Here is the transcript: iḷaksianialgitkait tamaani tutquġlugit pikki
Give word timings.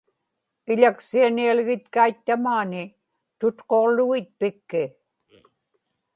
iḷaksianialgitkait 0.71 2.17
tamaani 2.25 2.83
tutquġlugit 3.39 4.29
pikki 4.39 4.83